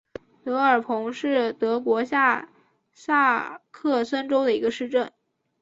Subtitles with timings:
[0.43, 2.49] 德尔彭是德国下
[2.91, 5.13] 萨克森州的一个市镇。